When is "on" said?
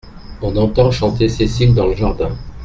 0.41-0.55